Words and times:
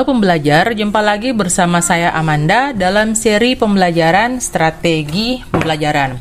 Halo 0.00 0.16
pembelajar, 0.16 0.72
jumpa 0.72 1.04
lagi 1.04 1.36
bersama 1.36 1.84
saya 1.84 2.08
Amanda 2.16 2.72
dalam 2.72 3.12
seri 3.12 3.52
pembelajaran 3.52 4.40
strategi 4.40 5.44
pembelajaran. 5.52 6.16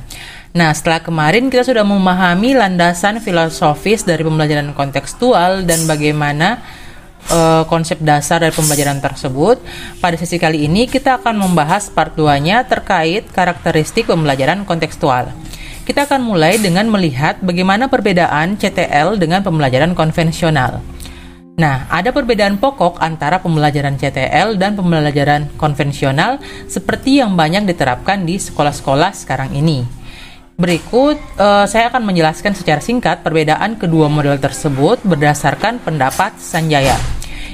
Nah, 0.52 0.76
setelah 0.76 1.00
kemarin 1.00 1.48
kita 1.48 1.64
sudah 1.64 1.88
memahami 1.88 2.60
landasan 2.60 3.24
filosofis 3.24 4.04
dari 4.04 4.20
pembelajaran 4.28 4.76
kontekstual 4.76 5.64
dan 5.64 5.88
bagaimana 5.88 6.60
uh, 7.32 7.64
konsep 7.72 8.04
dasar 8.04 8.44
dari 8.44 8.52
pembelajaran 8.52 9.00
tersebut. 9.00 9.64
Pada 10.04 10.20
sesi 10.20 10.36
kali 10.36 10.68
ini 10.68 10.84
kita 10.84 11.24
akan 11.24 11.40
membahas 11.40 11.88
part 11.88 12.20
2-nya 12.20 12.68
terkait 12.68 13.32
karakteristik 13.32 14.12
pembelajaran 14.12 14.68
kontekstual. 14.68 15.32
Kita 15.88 16.04
akan 16.04 16.28
mulai 16.28 16.60
dengan 16.60 16.84
melihat 16.92 17.40
bagaimana 17.40 17.88
perbedaan 17.88 18.60
CTL 18.60 19.16
dengan 19.16 19.40
pembelajaran 19.40 19.96
konvensional. 19.96 20.99
Nah, 21.60 21.92
ada 21.92 22.16
perbedaan 22.16 22.56
pokok 22.56 23.04
antara 23.04 23.44
pembelajaran 23.44 24.00
CTL 24.00 24.56
dan 24.56 24.80
pembelajaran 24.80 25.52
konvensional 25.60 26.40
seperti 26.72 27.20
yang 27.20 27.36
banyak 27.36 27.68
diterapkan 27.68 28.24
di 28.24 28.40
sekolah-sekolah 28.40 29.12
sekarang 29.12 29.52
ini. 29.52 29.84
Berikut 30.56 31.20
uh, 31.36 31.68
saya 31.68 31.92
akan 31.92 32.08
menjelaskan 32.08 32.56
secara 32.56 32.80
singkat 32.80 33.28
perbedaan 33.28 33.76
kedua 33.76 34.08
model 34.08 34.40
tersebut 34.40 35.04
berdasarkan 35.04 35.84
pendapat 35.84 36.40
Sanjaya. 36.40 36.96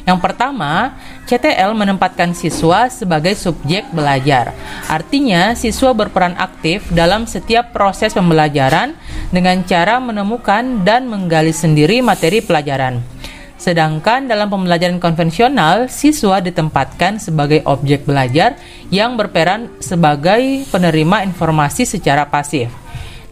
Yang 0.06 0.22
pertama, 0.22 0.94
CTL 1.26 1.74
menempatkan 1.74 2.38
siswa 2.38 2.86
sebagai 2.94 3.34
subjek 3.34 3.90
belajar. 3.90 4.54
Artinya, 4.86 5.58
siswa 5.58 5.98
berperan 5.98 6.38
aktif 6.38 6.86
dalam 6.94 7.26
setiap 7.26 7.74
proses 7.74 8.14
pembelajaran 8.14 8.94
dengan 9.34 9.66
cara 9.66 9.98
menemukan 9.98 10.86
dan 10.86 11.10
menggali 11.10 11.50
sendiri 11.50 12.06
materi 12.06 12.46
pelajaran. 12.46 13.15
Sedangkan 13.66 14.30
dalam 14.30 14.46
pembelajaran 14.46 15.02
konvensional, 15.02 15.90
siswa 15.90 16.38
ditempatkan 16.38 17.18
sebagai 17.18 17.66
objek 17.66 18.06
belajar 18.06 18.62
yang 18.94 19.18
berperan 19.18 19.74
sebagai 19.82 20.70
penerima 20.70 21.26
informasi 21.26 21.82
secara 21.82 22.30
pasif. 22.30 22.70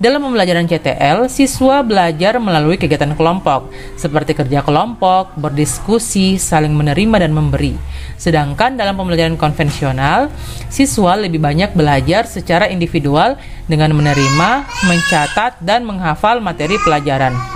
Dalam 0.02 0.26
pembelajaran 0.26 0.66
CTL, 0.66 1.30
siswa 1.30 1.86
belajar 1.86 2.42
melalui 2.42 2.82
kegiatan 2.82 3.14
kelompok, 3.14 3.70
seperti 3.94 4.34
kerja 4.34 4.66
kelompok, 4.66 5.38
berdiskusi, 5.38 6.42
saling 6.42 6.74
menerima 6.74 7.30
dan 7.30 7.32
memberi. 7.38 7.78
Sedangkan 8.18 8.74
dalam 8.74 8.98
pembelajaran 8.98 9.38
konvensional, 9.38 10.34
siswa 10.74 11.14
lebih 11.14 11.46
banyak 11.46 11.78
belajar 11.78 12.26
secara 12.26 12.74
individual 12.74 13.38
dengan 13.70 13.94
menerima, 13.94 14.66
mencatat, 14.66 15.62
dan 15.62 15.86
menghafal 15.86 16.42
materi 16.42 16.82
pelajaran. 16.82 17.53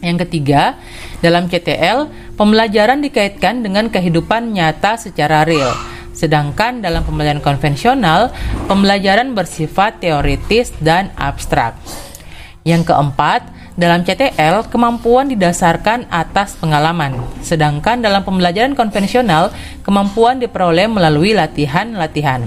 Yang 0.00 0.28
ketiga, 0.28 0.80
dalam 1.20 1.48
CTL, 1.52 2.08
pembelajaran 2.40 3.04
dikaitkan 3.04 3.60
dengan 3.60 3.92
kehidupan 3.92 4.56
nyata 4.56 4.96
secara 4.96 5.44
real. 5.44 5.76
Sedangkan 6.16 6.80
dalam 6.80 7.04
pembelajaran 7.04 7.44
konvensional, 7.44 8.32
pembelajaran 8.64 9.36
bersifat 9.36 10.00
teoritis 10.00 10.72
dan 10.80 11.12
abstrak. 11.20 11.76
Yang 12.64 12.92
keempat, 12.92 13.44
dalam 13.80 14.04
CTL, 14.04 14.68
kemampuan 14.68 15.32
didasarkan 15.32 16.08
atas 16.12 16.56
pengalaman. 16.60 17.16
Sedangkan 17.40 18.04
dalam 18.04 18.20
pembelajaran 18.20 18.76
konvensional, 18.76 19.48
kemampuan 19.80 20.36
diperoleh 20.36 20.84
melalui 20.84 21.32
latihan-latihan. 21.32 22.44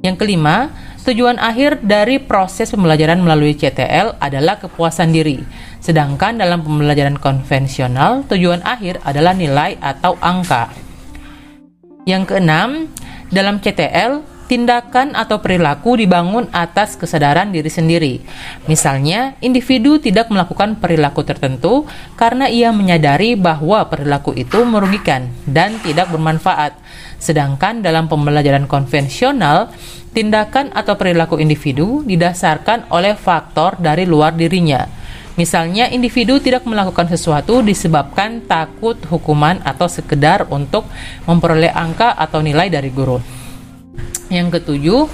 Yang 0.00 0.16
kelima, 0.16 0.72
Tujuan 1.06 1.38
akhir 1.38 1.86
dari 1.86 2.18
proses 2.18 2.74
pembelajaran 2.74 3.22
melalui 3.22 3.54
CTL 3.54 4.18
adalah 4.18 4.58
kepuasan 4.58 5.14
diri. 5.14 5.38
Sedangkan 5.78 6.34
dalam 6.34 6.66
pembelajaran 6.66 7.14
konvensional, 7.22 8.26
tujuan 8.26 8.58
akhir 8.66 8.98
adalah 9.06 9.30
nilai 9.30 9.78
atau 9.78 10.18
angka. 10.18 10.74
Yang 12.10 12.34
keenam, 12.34 12.90
dalam 13.30 13.62
CTL, 13.62 14.35
tindakan 14.46 15.18
atau 15.18 15.42
perilaku 15.42 15.98
dibangun 16.00 16.46
atas 16.54 16.94
kesadaran 16.94 17.52
diri 17.52 17.68
sendiri. 17.68 18.14
Misalnya, 18.70 19.34
individu 19.42 19.98
tidak 19.98 20.30
melakukan 20.30 20.78
perilaku 20.78 21.26
tertentu 21.26 21.84
karena 22.14 22.46
ia 22.48 22.70
menyadari 22.70 23.34
bahwa 23.34 23.86
perilaku 23.90 24.32
itu 24.32 24.62
merugikan 24.62 25.28
dan 25.44 25.76
tidak 25.82 26.08
bermanfaat. 26.08 26.78
Sedangkan 27.18 27.82
dalam 27.82 28.06
pembelajaran 28.06 28.70
konvensional, 28.70 29.74
Tindakan 30.16 30.72
atau 30.72 30.96
perilaku 30.96 31.36
individu 31.36 32.00
didasarkan 32.00 32.88
oleh 32.88 33.12
faktor 33.20 33.76
dari 33.76 34.08
luar 34.08 34.32
dirinya. 34.32 34.88
Misalnya, 35.36 35.92
individu 35.92 36.40
tidak 36.40 36.64
melakukan 36.64 37.04
sesuatu 37.12 37.60
disebabkan 37.60 38.40
takut 38.48 38.96
hukuman 39.12 39.60
atau 39.60 39.84
sekedar 39.84 40.48
untuk 40.48 40.88
memperoleh 41.28 41.68
angka 41.68 42.16
atau 42.16 42.40
nilai 42.40 42.72
dari 42.72 42.88
guru. 42.88 43.20
Yang 44.26 44.60
ketujuh, 44.60 45.06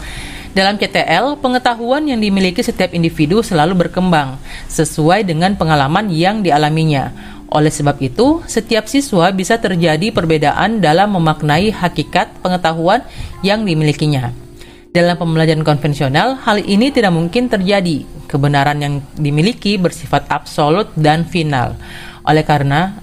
dalam 0.53 0.76
CTL, 0.76 1.41
pengetahuan 1.41 2.04
yang 2.04 2.20
dimiliki 2.20 2.60
setiap 2.60 2.93
individu 2.93 3.41
selalu 3.41 3.88
berkembang 3.88 4.37
sesuai 4.69 5.25
dengan 5.25 5.56
pengalaman 5.56 6.12
yang 6.12 6.44
dialaminya. 6.44 7.09
Oleh 7.53 7.72
sebab 7.72 7.97
itu, 8.00 8.44
setiap 8.44 8.84
siswa 8.84 9.32
bisa 9.32 9.56
terjadi 9.56 10.12
perbedaan 10.12 10.81
dalam 10.81 11.16
memaknai 11.16 11.72
hakikat 11.72 12.41
pengetahuan 12.44 13.00
yang 13.41 13.65
dimilikinya. 13.65 14.32
Dalam 14.92 15.16
pembelajaran 15.16 15.65
konvensional, 15.65 16.37
hal 16.44 16.60
ini 16.60 16.92
tidak 16.92 17.16
mungkin 17.16 17.48
terjadi. 17.48 18.04
Kebenaran 18.28 18.76
yang 18.81 18.94
dimiliki 19.16 19.81
bersifat 19.81 20.28
absolut 20.28 20.92
dan 21.00 21.25
final. 21.25 21.81
Oleh 22.28 22.44
karena 22.44 23.00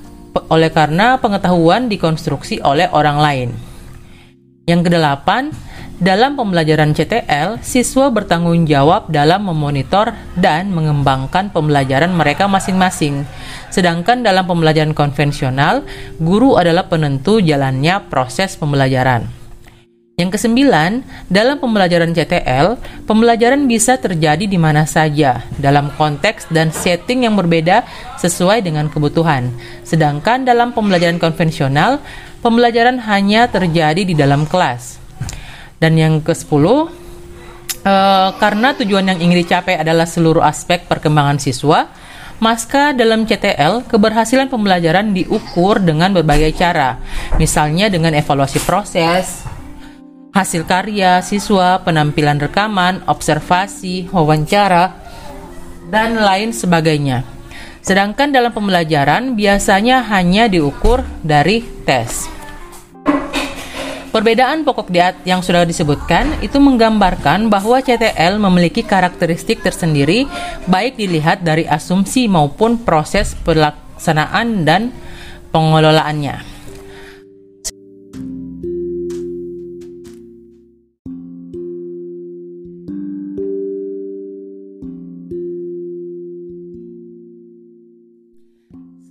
oleh 0.53 0.69
karena 0.69 1.18
pengetahuan 1.18 1.89
dikonstruksi 1.89 2.62
oleh 2.62 2.85
orang 2.94 3.18
lain. 3.18 3.50
Yang 4.69 4.89
kedelapan, 4.89 5.50
dalam 6.00 6.40
pembelajaran 6.40 6.96
CTL, 6.96 7.60
siswa 7.60 8.08
bertanggung 8.08 8.64
jawab 8.64 9.12
dalam 9.12 9.52
memonitor 9.52 10.16
dan 10.40 10.72
mengembangkan 10.72 11.52
pembelajaran 11.52 12.16
mereka 12.16 12.48
masing-masing. 12.48 13.28
Sedangkan 13.68 14.24
dalam 14.24 14.48
pembelajaran 14.48 14.96
konvensional, 14.96 15.84
guru 16.16 16.56
adalah 16.56 16.88
penentu 16.88 17.44
jalannya 17.44 18.00
proses 18.08 18.56
pembelajaran. 18.56 19.28
Yang 20.16 20.40
kesembilan, 20.40 21.04
dalam 21.32 21.60
pembelajaran 21.64 22.12
CTL, 22.12 22.80
pembelajaran 23.04 23.68
bisa 23.68 24.00
terjadi 24.00 24.48
di 24.48 24.60
mana 24.60 24.84
saja, 24.84 25.44
dalam 25.60 25.92
konteks 25.96 26.48
dan 26.52 26.72
setting 26.72 27.28
yang 27.28 27.40
berbeda 27.40 27.84
sesuai 28.20 28.64
dengan 28.64 28.88
kebutuhan. 28.88 29.52
Sedangkan 29.84 30.44
dalam 30.48 30.72
pembelajaran 30.72 31.20
konvensional, 31.20 32.04
pembelajaran 32.40 33.00
hanya 33.04 33.48
terjadi 33.48 34.04
di 34.04 34.12
dalam 34.12 34.44
kelas. 34.44 35.00
Dan 35.79 35.95
yang 35.95 36.19
ke-10, 36.19 36.63
uh, 37.88 38.29
karena 38.35 38.75
tujuan 38.75 39.07
yang 39.07 39.19
ingin 39.19 39.40
dicapai 39.47 39.79
adalah 39.79 40.03
seluruh 40.03 40.44
aspek 40.44 40.85
perkembangan 40.91 41.40
siswa, 41.40 41.88
maka 42.40 42.95
dalam 42.95 43.28
CTL, 43.28 43.88
keberhasilan 43.88 44.47
pembelajaran 44.47 45.12
diukur 45.12 45.84
dengan 45.84 46.16
berbagai 46.16 46.56
cara, 46.56 47.00
misalnya 47.35 47.91
dengan 47.91 48.16
evaluasi 48.16 48.63
proses, 48.63 49.44
hasil 50.31 50.63
karya 50.63 51.19
siswa, 51.19 51.84
penampilan 51.84 52.39
rekaman, 52.39 53.03
observasi, 53.12 54.07
wawancara, 54.12 54.95
dan 55.91 56.16
lain 56.16 56.56
sebagainya. 56.56 57.28
Sedangkan 57.84 58.31
dalam 58.31 58.56
pembelajaran 58.56 59.35
biasanya 59.35 60.03
hanya 60.07 60.47
diukur 60.47 61.03
dari 61.23 61.63
tes. 61.84 62.38
Perbedaan 64.19 64.68
pokok 64.68 64.91
diat 64.91 65.16
yang 65.24 65.40
sudah 65.40 65.63
disebutkan 65.63 66.44
itu 66.44 66.59
menggambarkan 66.59 67.47
bahwa 67.47 67.80
CTL 67.80 68.36
memiliki 68.36 68.83
karakteristik 68.83 69.63
tersendiri 69.63 70.27
baik 70.68 71.00
dilihat 71.00 71.39
dari 71.39 71.63
asumsi 71.63 72.27
maupun 72.27 72.83
proses 72.83 73.31
pelaksanaan 73.48 74.68
dan 74.68 74.92
pengelolaannya. 75.56 76.36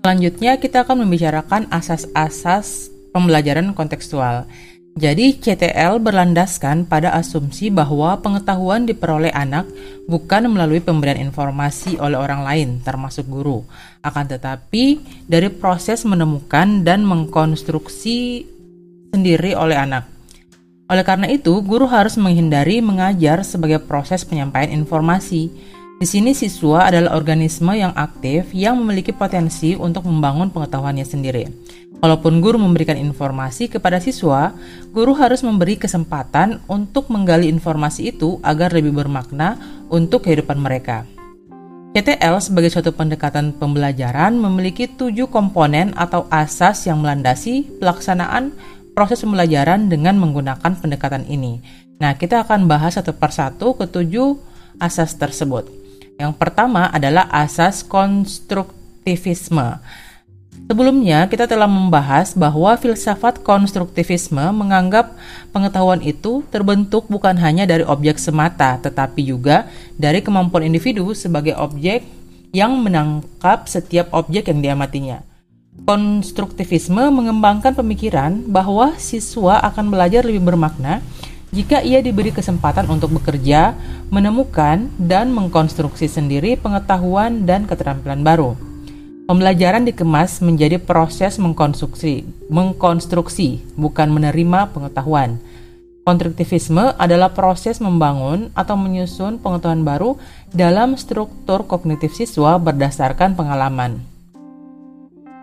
Selanjutnya 0.05 0.61
kita 0.61 0.85
akan 0.85 1.09
membicarakan 1.09 1.65
asas-asas 1.73 2.93
pembelajaran 3.17 3.73
kontekstual. 3.73 4.45
Jadi 4.99 5.39
CTL 5.39 6.03
berlandaskan 6.03 6.83
pada 6.83 7.15
asumsi 7.15 7.71
bahwa 7.71 8.19
pengetahuan 8.19 8.83
diperoleh 8.83 9.31
anak 9.31 9.71
bukan 10.11 10.51
melalui 10.51 10.83
pemberian 10.83 11.23
informasi 11.23 12.03
oleh 12.03 12.19
orang 12.19 12.43
lain 12.43 12.69
termasuk 12.83 13.31
guru, 13.31 13.63
akan 14.03 14.27
tetapi 14.27 14.99
dari 15.31 15.55
proses 15.55 16.03
menemukan 16.03 16.83
dan 16.83 17.07
mengkonstruksi 17.07 18.43
sendiri 19.15 19.55
oleh 19.55 19.79
anak. 19.79 20.11
Oleh 20.91 21.07
karena 21.07 21.31
itu, 21.31 21.63
guru 21.63 21.87
harus 21.87 22.19
menghindari 22.19 22.83
mengajar 22.83 23.47
sebagai 23.47 23.79
proses 23.79 24.27
penyampaian 24.27 24.75
informasi 24.75 25.47
di 25.99 26.07
sini 26.07 26.31
siswa 26.31 26.87
adalah 26.87 27.19
organisme 27.19 27.75
yang 27.75 27.91
aktif 27.99 28.55
yang 28.55 28.79
memiliki 28.79 29.11
potensi 29.11 29.75
untuk 29.75 30.07
membangun 30.07 30.47
pengetahuannya 30.55 31.03
sendiri. 31.03 31.45
Walaupun 31.99 32.39
guru 32.39 32.63
memberikan 32.63 32.95
informasi 32.95 33.67
kepada 33.67 33.99
siswa, 33.99 34.55
guru 34.95 35.19
harus 35.19 35.43
memberi 35.43 35.75
kesempatan 35.75 36.63
untuk 36.71 37.11
menggali 37.11 37.51
informasi 37.51 38.15
itu 38.15 38.39
agar 38.47 38.71
lebih 38.71 38.95
bermakna 38.95 39.59
untuk 39.91 40.23
kehidupan 40.23 40.63
mereka. 40.63 41.03
CTL 41.99 42.39
sebagai 42.39 42.71
suatu 42.71 42.95
pendekatan 42.95 43.51
pembelajaran 43.59 44.39
memiliki 44.39 44.87
tujuh 44.87 45.27
komponen 45.27 45.91
atau 45.99 46.31
asas 46.31 46.87
yang 46.87 47.03
melandasi 47.03 47.67
pelaksanaan 47.83 48.55
proses 48.95 49.27
pembelajaran 49.27 49.91
dengan 49.91 50.15
menggunakan 50.23 50.79
pendekatan 50.79 51.27
ini. 51.27 51.59
Nah, 51.99 52.15
kita 52.15 52.47
akan 52.47 52.71
bahas 52.71 52.95
satu 52.95 53.19
persatu 53.19 53.75
ketujuh 53.75 54.39
asas 54.79 55.19
tersebut. 55.19 55.78
Yang 56.19 56.35
pertama 56.35 56.91
adalah 56.91 57.31
asas 57.31 57.87
konstruktivisme. 57.87 59.79
Sebelumnya, 60.67 61.31
kita 61.31 61.47
telah 61.47 61.71
membahas 61.71 62.35
bahwa 62.35 62.75
filsafat 62.77 63.41
konstruktivisme 63.47 64.43
menganggap 64.51 65.15
pengetahuan 65.55 66.03
itu 66.03 66.43
terbentuk 66.51 67.07
bukan 67.07 67.39
hanya 67.39 67.65
dari 67.65 67.87
objek 67.87 68.19
semata, 68.19 68.77
tetapi 68.83 69.25
juga 69.25 69.71
dari 69.95 70.19
kemampuan 70.21 70.67
individu 70.67 71.15
sebagai 71.15 71.55
objek 71.57 72.03
yang 72.51 72.77
menangkap 72.83 73.71
setiap 73.71 74.11
objek 74.11 74.51
yang 74.51 74.61
diamatinya. 74.61 75.23
Konstruktivisme 75.87 77.15
mengembangkan 77.15 77.73
pemikiran 77.73 78.43
bahwa 78.51 78.99
siswa 78.99 79.63
akan 79.73 79.95
belajar 79.95 80.27
lebih 80.27 80.43
bermakna 80.43 81.01
jika 81.49 81.81
ia 81.81 82.05
diberi 82.05 82.29
kesempatan 82.29 82.85
untuk 82.93 83.17
bekerja, 83.17 83.73
menemukan, 84.13 84.93
dan 85.01 85.33
mengkonstruksi 85.33 86.05
sendiri 86.05 86.61
pengetahuan 86.61 87.49
dan 87.49 87.65
keterampilan 87.65 88.21
baru. 88.21 88.53
Pembelajaran 89.29 89.85
dikemas 89.85 90.41
menjadi 90.41 90.81
proses 90.81 91.37
mengkonstruksi, 91.37 92.25
mengkonstruksi, 92.49 93.61
bukan 93.77 94.09
menerima 94.09 94.73
pengetahuan. 94.73 95.37
Konstruktivisme 96.09 96.97
adalah 96.97 97.37
proses 97.37 97.85
membangun 97.85 98.49
atau 98.57 98.81
menyusun 98.81 99.37
pengetahuan 99.37 99.85
baru 99.85 100.17
dalam 100.57 100.97
struktur 100.97 101.69
kognitif 101.69 102.17
siswa 102.17 102.57
berdasarkan 102.57 103.37
pengalaman. 103.37 104.18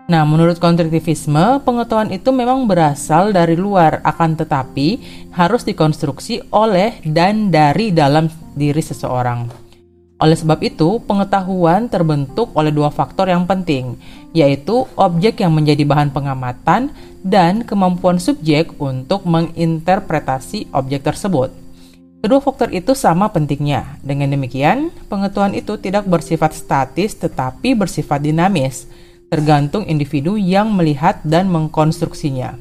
Nah, 0.06 0.22
menurut 0.22 0.62
konstruktivisme, 0.62 1.66
pengetahuan 1.66 2.14
itu 2.14 2.30
memang 2.30 2.70
berasal 2.70 3.34
dari 3.34 3.58
luar, 3.58 3.98
akan 4.06 4.38
tetapi 4.38 5.02
harus 5.34 5.66
dikonstruksi 5.66 6.46
oleh 6.54 7.02
dan 7.02 7.50
dari 7.50 7.90
dalam 7.90 8.30
diri 8.54 8.78
seseorang. 8.78 9.50
Oleh 10.22 10.38
sebab 10.38 10.62
itu, 10.62 11.02
pengetahuan 11.02 11.90
terbentuk 11.90 12.54
oleh 12.54 12.70
dua 12.70 12.94
faktor 12.94 13.26
yang 13.26 13.50
penting, 13.50 13.98
yaitu 14.30 14.86
objek 14.94 15.42
yang 15.42 15.50
menjadi 15.50 15.82
bahan 15.82 16.14
pengamatan 16.14 16.94
dan 17.26 17.66
kemampuan 17.66 18.22
subjek 18.22 18.78
untuk 18.78 19.26
menginterpretasi 19.26 20.70
objek 20.70 21.02
tersebut. 21.02 21.50
Kedua 22.22 22.40
faktor 22.40 22.70
itu 22.70 22.94
sama 22.94 23.28
pentingnya. 23.28 23.98
Dengan 24.06 24.30
demikian, 24.32 24.94
pengetahuan 25.10 25.52
itu 25.52 25.76
tidak 25.82 26.06
bersifat 26.06 26.54
statis 26.54 27.12
tetapi 27.18 27.76
bersifat 27.76 28.24
dinamis, 28.24 28.88
tergantung 29.28 29.86
individu 29.86 30.38
yang 30.38 30.74
melihat 30.74 31.18
dan 31.26 31.50
mengkonstruksinya. 31.50 32.58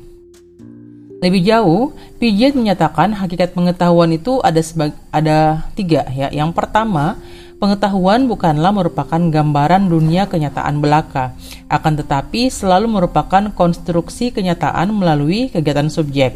Lebih 1.24 1.42
jauh, 1.48 1.96
Piaget 2.22 2.54
menyatakan 2.54 3.16
hakikat 3.16 3.56
pengetahuan 3.56 4.14
itu 4.14 4.44
ada 4.46 4.62
ada 5.10 5.38
tiga 5.74 6.06
ya. 6.12 6.30
Yang 6.30 6.54
pertama, 6.54 7.18
Pengetahuan 7.56 8.28
bukanlah 8.28 8.76
merupakan 8.76 9.16
gambaran 9.16 9.88
dunia 9.88 10.28
kenyataan 10.28 10.84
belaka, 10.84 11.40
akan 11.72 12.04
tetapi 12.04 12.52
selalu 12.52 13.00
merupakan 13.00 13.48
konstruksi 13.56 14.36
kenyataan 14.36 14.92
melalui 14.92 15.48
kegiatan 15.48 15.88
subjek. 15.88 16.36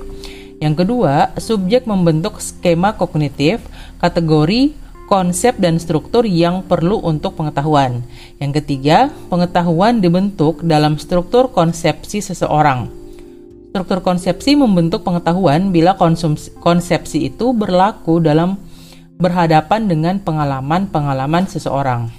Yang 0.64 0.84
kedua, 0.84 1.36
subjek 1.36 1.84
membentuk 1.84 2.40
skema 2.40 2.96
kognitif, 2.96 3.60
kategori, 4.00 4.72
konsep, 5.10 5.58
dan 5.58 5.82
struktur 5.82 6.22
yang 6.30 6.62
perlu 6.62 7.02
untuk 7.02 7.34
pengetahuan. 7.34 8.06
Yang 8.38 8.62
ketiga, 8.62 9.10
pengetahuan 9.34 9.98
dibentuk 9.98 10.62
dalam 10.62 11.02
struktur 11.02 11.50
konsepsi 11.50 12.22
seseorang. 12.22 12.94
Struktur 13.74 14.06
konsepsi 14.06 14.54
membentuk 14.54 15.02
pengetahuan 15.02 15.74
bila 15.74 15.98
konsepsi 16.62 17.34
itu 17.34 17.54
berlaku 17.58 18.22
dalam 18.22 18.62
berhadapan 19.18 19.90
dengan 19.90 20.16
pengalaman-pengalaman 20.22 21.50
seseorang. 21.50 22.10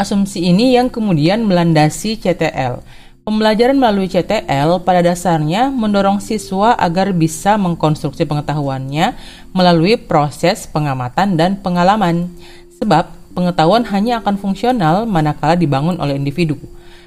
Asumsi 0.00 0.46
ini 0.48 0.72
yang 0.74 0.88
kemudian 0.88 1.44
melandasi 1.44 2.16
CTL. 2.16 2.80
Pembelajaran 3.22 3.78
melalui 3.78 4.10
CTL 4.10 4.82
pada 4.82 4.98
dasarnya 4.98 5.70
mendorong 5.70 6.18
siswa 6.18 6.74
agar 6.74 7.14
bisa 7.14 7.54
mengkonstruksi 7.54 8.26
pengetahuannya 8.26 9.14
melalui 9.54 9.94
proses 9.94 10.66
pengamatan 10.66 11.38
dan 11.38 11.54
pengalaman. 11.54 12.34
Sebab 12.82 13.14
pengetahuan 13.30 13.86
hanya 13.94 14.18
akan 14.18 14.42
fungsional 14.42 15.06
manakala 15.06 15.54
dibangun 15.54 16.02
oleh 16.02 16.18
individu. 16.18 16.58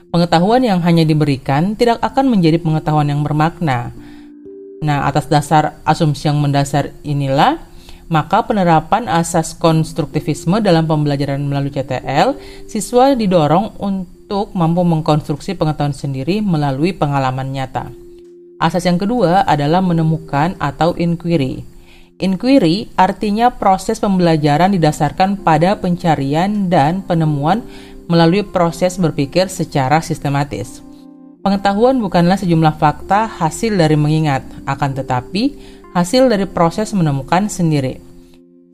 Pengetahuan 0.08 0.64
yang 0.64 0.80
hanya 0.88 1.04
diberikan 1.04 1.76
tidak 1.76 2.00
akan 2.00 2.32
menjadi 2.32 2.64
pengetahuan 2.64 3.12
yang 3.12 3.20
bermakna. 3.20 3.92
Nah, 4.80 5.12
atas 5.12 5.28
dasar 5.28 5.84
asumsi 5.84 6.32
yang 6.32 6.40
mendasar 6.40 6.96
inilah 7.04 7.60
maka 8.06 8.46
penerapan 8.46 9.10
asas 9.10 9.58
konstruktivisme 9.58 10.62
dalam 10.62 10.86
pembelajaran 10.86 11.42
melalui 11.42 11.74
CTL, 11.74 12.38
siswa 12.70 13.18
didorong 13.18 13.82
untuk 14.26 14.58
mampu 14.58 14.82
mengkonstruksi 14.82 15.54
pengetahuan 15.54 15.94
sendiri 15.94 16.42
melalui 16.42 16.98
pengalaman 16.98 17.54
nyata. 17.54 17.94
Asas 18.58 18.90
yang 18.90 18.98
kedua 18.98 19.46
adalah 19.46 19.86
menemukan 19.86 20.58
atau 20.58 20.98
inquiry. 20.98 21.62
Inquiry 22.18 22.90
artinya 22.98 23.54
proses 23.54 24.02
pembelajaran 24.02 24.74
didasarkan 24.74 25.46
pada 25.46 25.78
pencarian 25.78 26.74
dan 26.74 27.06
penemuan 27.06 27.62
melalui 28.10 28.42
proses 28.42 28.98
berpikir 28.98 29.46
secara 29.46 30.02
sistematis. 30.02 30.82
Pengetahuan 31.46 32.02
bukanlah 32.02 32.42
sejumlah 32.42 32.82
fakta 32.82 33.30
hasil 33.30 33.78
dari 33.78 33.94
mengingat, 33.94 34.42
akan 34.66 35.06
tetapi 35.06 35.54
hasil 35.94 36.34
dari 36.34 36.50
proses 36.50 36.90
menemukan 36.98 37.46
sendiri. 37.46 38.02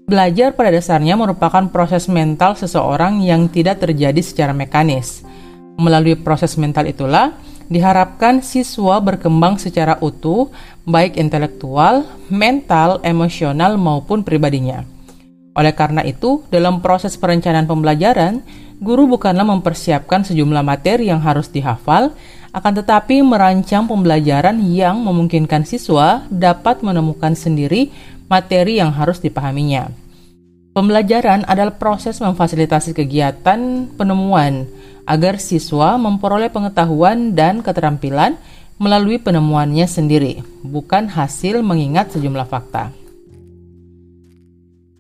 Belajar 0.08 0.56
pada 0.56 0.72
dasarnya 0.72 1.20
merupakan 1.20 1.68
proses 1.68 2.08
mental 2.08 2.56
seseorang 2.56 3.20
yang 3.20 3.52
tidak 3.52 3.84
terjadi 3.84 4.24
secara 4.24 4.56
mekanis. 4.56 5.28
Melalui 5.80 6.20
proses 6.20 6.58
mental 6.60 6.90
itulah 6.90 7.36
diharapkan 7.72 8.44
siswa 8.44 9.00
berkembang 9.00 9.56
secara 9.56 9.96
utuh, 10.04 10.52
baik 10.84 11.16
intelektual, 11.16 12.04
mental, 12.28 13.00
emosional, 13.08 13.80
maupun 13.80 14.28
pribadinya. 14.28 14.84
Oleh 15.56 15.72
karena 15.72 16.04
itu, 16.04 16.44
dalam 16.52 16.84
proses 16.84 17.16
perencanaan 17.16 17.68
pembelajaran, 17.68 18.44
guru 18.84 19.08
bukanlah 19.16 19.48
mempersiapkan 19.48 20.28
sejumlah 20.28 20.64
materi 20.64 21.08
yang 21.08 21.24
harus 21.24 21.48
dihafal, 21.48 22.12
akan 22.52 22.74
tetapi 22.84 23.24
merancang 23.24 23.88
pembelajaran 23.88 24.60
yang 24.68 25.00
memungkinkan 25.00 25.64
siswa 25.64 26.28
dapat 26.28 26.84
menemukan 26.84 27.32
sendiri 27.32 27.92
materi 28.28 28.84
yang 28.84 28.92
harus 28.92 29.24
dipahaminya. 29.24 29.92
Pembelajaran 30.72 31.44
adalah 31.52 31.76
proses 31.76 32.24
memfasilitasi 32.24 32.96
kegiatan 32.96 33.92
penemuan 34.00 34.72
agar 35.04 35.36
siswa 35.36 36.00
memperoleh 36.00 36.48
pengetahuan 36.48 37.36
dan 37.36 37.60
keterampilan 37.60 38.40
melalui 38.80 39.20
penemuannya 39.20 39.84
sendiri, 39.84 40.40
bukan 40.64 41.12
hasil 41.12 41.60
mengingat 41.60 42.16
sejumlah 42.16 42.48
fakta. 42.48 42.96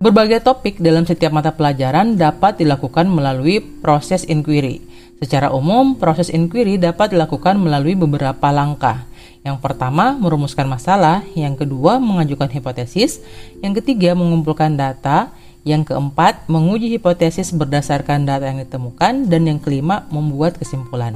Berbagai 0.04 0.44
topik 0.44 0.84
dalam 0.84 1.08
setiap 1.08 1.32
mata 1.32 1.56
pelajaran 1.56 2.20
dapat 2.20 2.60
dilakukan 2.60 3.08
melalui 3.08 3.64
proses 3.64 4.28
inquiry. 4.28 4.84
Secara 5.24 5.56
umum, 5.56 5.96
proses 5.96 6.28
inquiry 6.36 6.84
dapat 6.84 7.16
dilakukan 7.16 7.56
melalui 7.56 7.96
beberapa 7.96 8.52
langkah. 8.52 9.08
Yang 9.48 9.64
pertama, 9.64 10.20
merumuskan 10.20 10.68
masalah, 10.68 11.24
yang 11.32 11.56
kedua, 11.56 12.02
mengajukan 12.02 12.52
hipotesis, 12.52 13.24
yang 13.64 13.72
ketiga, 13.78 14.18
mengumpulkan 14.18 14.76
data, 14.76 15.32
yang 15.62 15.86
keempat, 15.86 16.50
menguji 16.50 16.90
hipotesis 16.98 17.54
berdasarkan 17.54 18.26
data 18.26 18.50
yang 18.50 18.62
ditemukan, 18.62 19.30
dan 19.30 19.42
yang 19.46 19.60
kelima, 19.62 20.10
membuat 20.10 20.58
kesimpulan. 20.58 21.14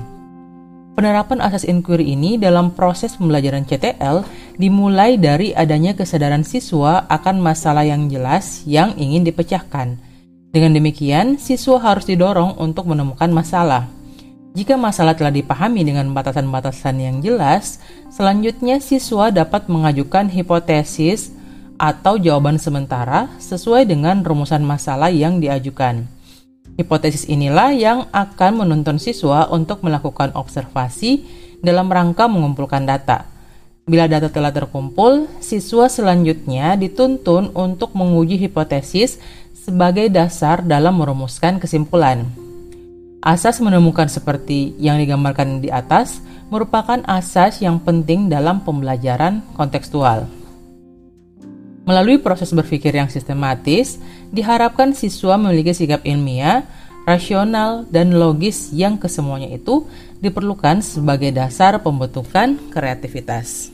Penerapan 0.96 1.44
asas 1.44 1.68
inquiry 1.68 2.16
ini 2.16 2.40
dalam 2.40 2.72
proses 2.72 3.20
pembelajaran 3.20 3.68
CTL 3.68 4.24
dimulai 4.56 5.20
dari 5.20 5.52
adanya 5.52 5.92
kesadaran 5.92 6.48
siswa 6.48 7.04
akan 7.12 7.44
masalah 7.44 7.84
yang 7.84 8.08
jelas 8.08 8.64
yang 8.64 8.96
ingin 8.96 9.28
dipecahkan. 9.28 10.00
Dengan 10.56 10.72
demikian, 10.72 11.36
siswa 11.36 11.84
harus 11.84 12.08
didorong 12.08 12.56
untuk 12.64 12.88
menemukan 12.88 13.28
masalah. 13.28 13.92
Jika 14.56 14.80
masalah 14.80 15.20
telah 15.20 15.36
dipahami 15.36 15.84
dengan 15.84 16.08
batasan-batasan 16.16 16.96
yang 16.96 17.20
jelas, 17.20 17.84
selanjutnya 18.08 18.80
siswa 18.80 19.28
dapat 19.36 19.68
mengajukan 19.68 20.32
hipotesis 20.32 21.35
atau 21.76 22.16
jawaban 22.20 22.60
sementara 22.60 23.32
sesuai 23.40 23.88
dengan 23.88 24.24
rumusan 24.24 24.64
masalah 24.64 25.12
yang 25.12 25.40
diajukan. 25.40 26.08
Hipotesis 26.76 27.28
inilah 27.32 27.72
yang 27.72 28.00
akan 28.12 28.68
menuntun 28.68 29.00
siswa 29.00 29.48
untuk 29.48 29.80
melakukan 29.80 30.36
observasi 30.36 31.24
dalam 31.64 31.88
rangka 31.88 32.28
mengumpulkan 32.28 32.84
data. 32.84 33.32
Bila 33.86 34.10
data 34.10 34.34
telah 34.34 34.50
terkumpul, 34.50 35.30
siswa 35.40 35.86
selanjutnya 35.88 36.74
dituntun 36.76 37.54
untuk 37.54 37.94
menguji 37.94 38.36
hipotesis 38.42 39.22
sebagai 39.54 40.10
dasar 40.10 40.66
dalam 40.66 40.98
merumuskan 41.00 41.62
kesimpulan. 41.62 42.28
Asas 43.26 43.58
menemukan 43.58 44.06
seperti 44.06 44.78
yang 44.78 45.02
digambarkan 45.02 45.62
di 45.62 45.74
atas 45.74 46.22
merupakan 46.54 47.02
asas 47.10 47.62
yang 47.62 47.82
penting 47.82 48.30
dalam 48.30 48.62
pembelajaran 48.62 49.42
kontekstual. 49.58 50.30
Melalui 51.86 52.18
proses 52.18 52.50
berpikir 52.50 52.98
yang 52.98 53.14
sistematis, 53.14 54.02
diharapkan 54.34 54.98
siswa 54.98 55.38
memiliki 55.38 55.70
sikap 55.70 56.02
ilmiah, 56.02 56.66
rasional, 57.06 57.86
dan 57.94 58.18
logis 58.18 58.74
yang 58.74 58.98
kesemuanya 58.98 59.54
itu 59.54 59.86
diperlukan 60.18 60.82
sebagai 60.82 61.30
dasar 61.30 61.78
pembentukan 61.86 62.58
kreativitas. 62.74 63.70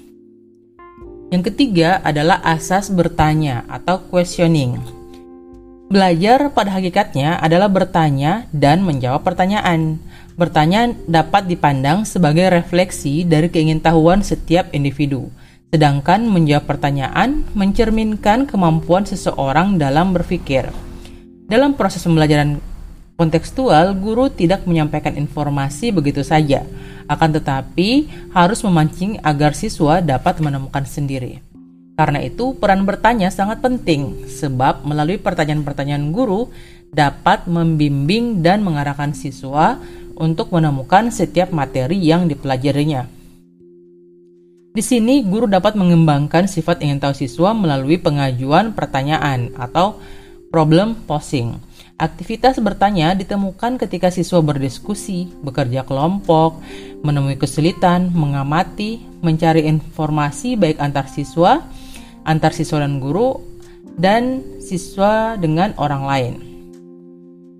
Yang 1.31 1.55
ketiga 1.55 2.03
adalah 2.03 2.43
asas 2.43 2.91
bertanya 2.91 3.63
atau 3.71 4.03
questioning. 4.11 4.75
Belajar 5.87 6.51
pada 6.51 6.75
hakikatnya 6.75 7.39
adalah 7.39 7.71
bertanya 7.71 8.51
dan 8.51 8.83
menjawab 8.83 9.23
pertanyaan. 9.23 10.03
Bertanya 10.35 10.91
dapat 11.07 11.47
dipandang 11.47 12.03
sebagai 12.03 12.51
refleksi 12.51 13.23
dari 13.23 13.47
keingintahuan 13.47 14.23
setiap 14.23 14.71
individu, 14.75 15.31
sedangkan 15.71 16.27
menjawab 16.27 16.67
pertanyaan 16.67 17.47
mencerminkan 17.55 18.43
kemampuan 18.43 19.07
seseorang 19.07 19.79
dalam 19.79 20.11
berpikir. 20.11 20.67
Dalam 21.47 21.79
proses 21.79 22.03
pembelajaran 22.03 22.59
kontekstual, 23.15 23.95
guru 23.95 24.27
tidak 24.27 24.67
menyampaikan 24.67 25.15
informasi 25.15 25.95
begitu 25.95 26.27
saja, 26.27 26.67
akan 27.07 27.39
tetapi 27.39 28.11
harus 28.35 28.59
memancing 28.67 29.23
agar 29.23 29.55
siswa 29.55 30.03
dapat 30.03 30.43
menemukan 30.43 30.83
sendiri. 30.83 31.39
Karena 31.95 32.19
itu, 32.23 32.55
peran 32.55 32.83
bertanya 32.83 33.31
sangat 33.31 33.63
penting, 33.63 34.27
sebab 34.27 34.83
melalui 34.83 35.19
pertanyaan-pertanyaan 35.19 36.11
guru 36.11 36.51
dapat 36.91 37.47
membimbing 37.47 38.43
dan 38.43 38.65
mengarahkan 38.65 39.15
siswa 39.15 39.79
untuk 40.19 40.51
menemukan 40.51 41.13
setiap 41.13 41.55
materi 41.55 41.99
yang 42.01 42.27
dipelajarinya. 42.27 43.20
Di 44.71 44.79
sini, 44.79 45.19
guru 45.27 45.51
dapat 45.51 45.75
mengembangkan 45.75 46.47
sifat 46.47 46.79
ingin 46.79 47.03
tahu 47.03 47.11
siswa 47.11 47.51
melalui 47.51 47.99
pengajuan 47.99 48.71
pertanyaan 48.71 49.51
atau 49.59 49.99
problem 50.47 50.95
posing. 51.03 51.59
Aktivitas 51.99 52.55
bertanya 52.63 53.11
ditemukan 53.11 53.75
ketika 53.75 54.07
siswa 54.07 54.39
berdiskusi, 54.39 55.27
bekerja 55.43 55.83
kelompok, 55.83 56.63
menemui 57.03 57.35
kesulitan, 57.35 58.15
mengamati, 58.15 59.03
mencari 59.19 59.67
informasi 59.67 60.55
baik 60.55 60.79
antar 60.79 61.11
siswa, 61.11 61.67
antar 62.23 62.55
siswa 62.55 62.79
dan 62.79 63.03
guru 63.03 63.43
dan 63.99 64.39
siswa 64.63 65.35
dengan 65.35 65.75
orang 65.75 66.03
lain. 66.07 66.33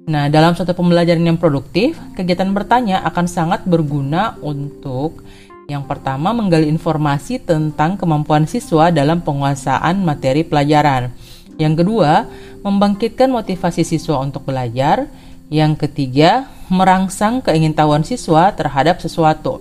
Nah, 0.08 0.32
dalam 0.32 0.56
suatu 0.56 0.72
pembelajaran 0.72 1.28
yang 1.28 1.38
produktif, 1.38 2.00
kegiatan 2.16 2.56
bertanya 2.56 3.04
akan 3.04 3.28
sangat 3.28 3.68
berguna 3.68 4.40
untuk 4.40 5.22
yang 5.70 5.86
pertama 5.86 6.34
menggali 6.34 6.68
informasi 6.68 7.40
tentang 7.42 7.96
kemampuan 7.96 8.50
siswa 8.50 8.90
dalam 8.90 9.22
penguasaan 9.22 10.02
materi 10.04 10.44
pelajaran. 10.44 11.14
Yang 11.56 11.86
kedua, 11.86 12.26
membangkitkan 12.66 13.30
motivasi 13.30 13.86
siswa 13.86 14.18
untuk 14.22 14.48
belajar. 14.48 15.06
Yang 15.52 15.88
ketiga, 15.88 16.48
merangsang 16.72 17.44
keingintahuan 17.44 18.08
siswa 18.08 18.56
terhadap 18.56 19.04
sesuatu. 19.04 19.60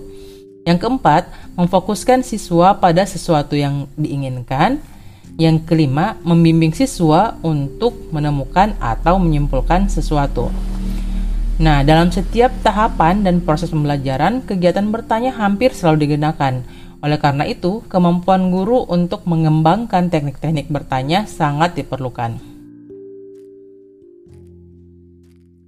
Yang 0.63 0.87
keempat, 0.87 1.27
memfokuskan 1.59 2.23
siswa 2.23 2.77
pada 2.79 3.03
sesuatu 3.03 3.59
yang 3.59 3.91
diinginkan. 3.99 4.79
Yang 5.39 5.63
kelima, 5.67 6.19
membimbing 6.23 6.75
siswa 6.75 7.39
untuk 7.43 7.95
menemukan 8.11 8.75
atau 8.79 9.15
menyimpulkan 9.19 9.87
sesuatu. 9.87 10.51
Nah, 11.61 11.85
dalam 11.85 12.09
setiap 12.09 12.49
tahapan 12.65 13.21
dan 13.21 13.37
proses 13.45 13.69
pembelajaran, 13.69 14.41
kegiatan 14.41 14.89
bertanya 14.89 15.29
hampir 15.37 15.69
selalu 15.77 16.09
digunakan. 16.09 16.65
Oleh 17.05 17.21
karena 17.21 17.45
itu, 17.45 17.85
kemampuan 17.85 18.49
guru 18.49 18.81
untuk 18.89 19.29
mengembangkan 19.29 20.09
teknik-teknik 20.09 20.73
bertanya 20.73 21.29
sangat 21.29 21.77
diperlukan. 21.77 22.41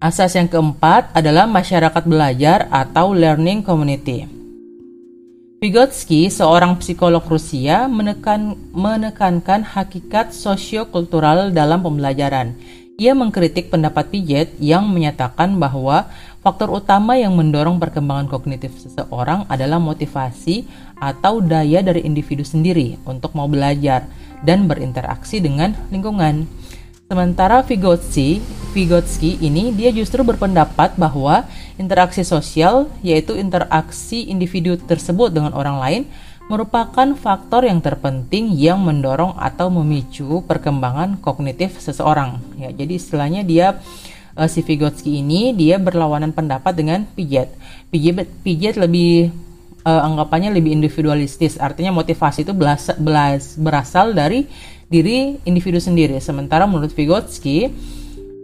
Asas 0.01 0.33
yang 0.33 0.49
keempat 0.49 1.13
adalah 1.13 1.45
masyarakat 1.45 2.03
belajar 2.09 2.65
atau 2.73 3.13
learning 3.13 3.61
community. 3.61 4.25
Vygotsky, 5.61 6.27
seorang 6.27 6.75
psikolog 6.81 7.21
Rusia, 7.23 7.85
menekan, 7.85 8.57
menekankan 8.73 9.61
hakikat 9.63 10.33
sosiokultural 10.33 11.53
dalam 11.53 11.85
pembelajaran. 11.85 12.57
Ia 12.93 13.17
mengkritik 13.17 13.73
pendapat 13.73 14.13
Piaget 14.13 14.53
yang 14.61 14.85
menyatakan 14.85 15.57
bahwa 15.57 16.13
faktor 16.45 16.69
utama 16.69 17.17
yang 17.17 17.33
mendorong 17.33 17.81
perkembangan 17.81 18.29
kognitif 18.29 18.69
seseorang 18.77 19.49
adalah 19.49 19.81
motivasi 19.81 20.69
atau 21.01 21.41
daya 21.41 21.81
dari 21.81 22.05
individu 22.05 22.45
sendiri 22.45 23.01
untuk 23.09 23.33
mau 23.33 23.49
belajar 23.49 24.05
dan 24.45 24.69
berinteraksi 24.69 25.41
dengan 25.41 25.73
lingkungan. 25.89 26.45
Sementara 27.09 27.65
Vygotsky, 27.65 28.45
Vygotsky 28.77 29.41
ini 29.41 29.73
dia 29.73 29.89
justru 29.89 30.21
berpendapat 30.21 30.93
bahwa 30.93 31.49
interaksi 31.81 32.21
sosial 32.21 32.93
yaitu 33.01 33.33
interaksi 33.33 34.29
individu 34.29 34.77
tersebut 34.77 35.33
dengan 35.33 35.57
orang 35.57 35.81
lain 35.81 36.01
merupakan 36.51 37.07
faktor 37.15 37.63
yang 37.63 37.79
terpenting 37.79 38.51
yang 38.51 38.83
mendorong 38.83 39.39
atau 39.39 39.71
memicu 39.71 40.43
perkembangan 40.43 41.17
kognitif 41.23 41.79
seseorang. 41.79 42.43
Ya, 42.59 42.69
jadi 42.75 42.99
istilahnya 42.99 43.41
dia 43.47 43.79
uh, 44.35 44.49
si 44.49 44.59
Vygotsky 44.59 45.23
ini 45.23 45.55
dia 45.55 45.79
berlawanan 45.79 46.35
pendapat 46.35 46.75
dengan 46.75 47.07
Piaget. 47.15 47.53
Piaget, 47.89 48.27
Piaget 48.43 48.75
lebih 48.75 49.31
uh, 49.87 50.01
anggapannya 50.03 50.51
lebih 50.51 50.75
individualistis, 50.75 51.55
artinya 51.55 51.95
motivasi 51.95 52.43
itu 52.43 52.51
belas, 52.51 52.91
belas, 52.99 53.55
berasal 53.55 54.11
dari 54.11 54.43
diri 54.91 55.39
individu 55.47 55.79
sendiri. 55.79 56.19
Sementara 56.19 56.67
menurut 56.67 56.91
Vygotsky, 56.91 57.71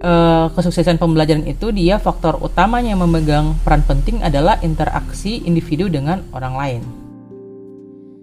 uh, 0.02 0.48
kesuksesan 0.56 0.96
pembelajaran 0.96 1.46
itu 1.46 1.76
dia 1.76 2.00
faktor 2.00 2.40
utamanya 2.40 2.96
yang 2.96 3.04
memegang 3.04 3.60
peran 3.62 3.84
penting 3.84 4.24
adalah 4.24 4.56
interaksi 4.64 5.44
individu 5.44 5.92
dengan 5.92 6.24
orang 6.32 6.56
lain. 6.56 7.09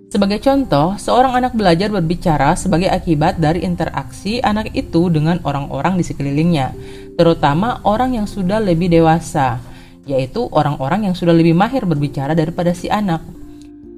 Sebagai 0.07 0.39
contoh, 0.39 0.95
seorang 0.95 1.35
anak 1.35 1.59
belajar 1.59 1.91
berbicara 1.91 2.55
sebagai 2.55 2.87
akibat 2.87 3.43
dari 3.43 3.67
interaksi 3.67 4.39
anak 4.39 4.71
itu 4.71 5.11
dengan 5.11 5.43
orang-orang 5.43 5.99
di 5.99 6.07
sekelilingnya, 6.07 6.71
terutama 7.19 7.83
orang 7.83 8.15
yang 8.15 8.27
sudah 8.31 8.63
lebih 8.63 8.87
dewasa, 8.87 9.59
yaitu 10.07 10.47
orang-orang 10.55 11.11
yang 11.11 11.15
sudah 11.19 11.35
lebih 11.35 11.59
mahir 11.59 11.83
berbicara 11.83 12.39
daripada 12.39 12.71
si 12.71 12.87
anak. 12.87 13.19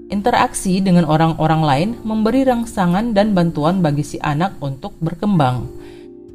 Interaksi 0.08 0.80
dengan 0.80 1.04
orang-orang 1.04 1.60
lain 1.60 1.88
memberi 2.00 2.40
rangsangan 2.48 3.12
dan 3.12 3.36
bantuan 3.36 3.84
bagi 3.84 4.00
si 4.00 4.16
anak 4.24 4.56
untuk 4.64 4.96
berkembang. 5.04 5.68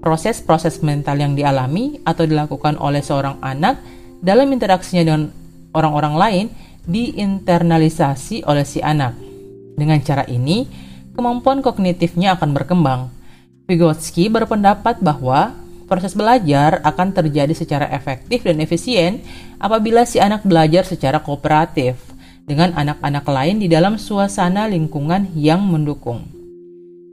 Proses-proses 0.06 0.86
mental 0.86 1.18
yang 1.18 1.34
dialami 1.34 1.98
atau 2.06 2.30
dilakukan 2.30 2.78
oleh 2.78 3.02
seorang 3.02 3.42
anak 3.42 3.82
dalam 4.22 4.54
interaksinya 4.54 5.02
dengan 5.02 5.34
orang-orang 5.74 6.14
lain 6.14 6.46
diinternalisasi 6.86 8.46
oleh 8.46 8.62
si 8.62 8.78
anak. 8.78 9.23
Dengan 9.74 9.98
cara 10.02 10.24
ini, 10.30 10.66
kemampuan 11.18 11.62
kognitifnya 11.66 12.38
akan 12.38 12.54
berkembang. 12.54 13.10
Vygotsky 13.66 14.28
berpendapat 14.28 15.00
bahwa 15.00 15.56
proses 15.88 16.18
belajar 16.18 16.82
akan 16.84 17.14
terjadi 17.14 17.54
secara 17.54 17.86
efektif 17.94 18.44
dan 18.44 18.60
efisien 18.60 19.22
apabila 19.62 20.04
si 20.04 20.18
anak 20.20 20.44
belajar 20.44 20.84
secara 20.84 21.22
kooperatif 21.22 21.96
dengan 22.44 22.76
anak-anak 22.76 23.24
lain 23.24 23.62
di 23.64 23.72
dalam 23.72 23.96
suasana 23.96 24.68
lingkungan 24.68 25.32
yang 25.38 25.64
mendukung. 25.64 26.28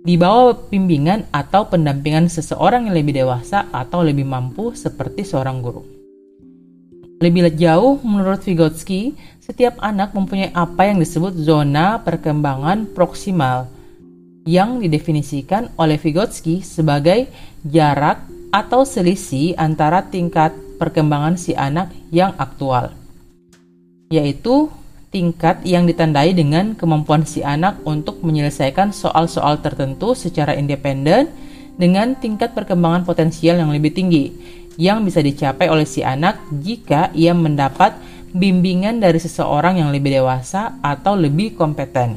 Di 0.01 0.17
bawah 0.17 0.57
bimbingan 0.73 1.29
atau 1.29 1.69
pendampingan 1.69 2.33
seseorang 2.33 2.89
yang 2.89 2.97
lebih 2.97 3.21
dewasa 3.21 3.69
atau 3.69 4.01
lebih 4.01 4.25
mampu 4.25 4.73
seperti 4.73 5.29
seorang 5.29 5.61
guru. 5.61 6.00
Lebih 7.21 7.53
jauh, 7.61 8.01
menurut 8.01 8.41
Vygotsky, 8.41 9.13
setiap 9.45 9.77
anak 9.85 10.17
mempunyai 10.17 10.57
apa 10.57 10.89
yang 10.89 10.97
disebut 10.97 11.37
zona 11.37 12.01
perkembangan 12.01 12.89
proksimal 12.97 13.69
yang 14.49 14.81
didefinisikan 14.81 15.69
oleh 15.77 16.01
Vygotsky 16.01 16.65
sebagai 16.65 17.29
jarak 17.61 18.25
atau 18.49 18.89
selisih 18.89 19.53
antara 19.61 20.01
tingkat 20.01 20.57
perkembangan 20.81 21.37
si 21.37 21.53
anak 21.53 21.93
yang 22.09 22.33
aktual, 22.41 22.97
yaitu 24.09 24.73
tingkat 25.13 25.61
yang 25.69 25.85
ditandai 25.85 26.33
dengan 26.33 26.73
kemampuan 26.73 27.29
si 27.29 27.45
anak 27.45 27.85
untuk 27.85 28.25
menyelesaikan 28.25 28.97
soal-soal 28.97 29.61
tertentu 29.61 30.17
secara 30.17 30.57
independen 30.57 31.29
dengan 31.77 32.17
tingkat 32.17 32.57
perkembangan 32.57 33.05
potensial 33.05 33.61
yang 33.61 33.69
lebih 33.69 33.93
tinggi, 33.93 34.33
yang 34.81 35.05
bisa 35.05 35.21
dicapai 35.21 35.69
oleh 35.69 35.85
si 35.85 36.01
anak 36.01 36.41
jika 36.65 37.13
ia 37.13 37.37
mendapat 37.37 37.93
bimbingan 38.33 38.97
dari 38.97 39.21
seseorang 39.21 39.77
yang 39.77 39.93
lebih 39.93 40.17
dewasa 40.17 40.81
atau 40.81 41.21
lebih 41.21 41.53
kompeten. 41.53 42.17